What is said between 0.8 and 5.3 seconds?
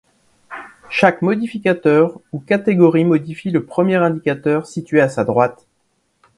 Chaque modificateur ou catégorie modifie le premier indicateur situé à sa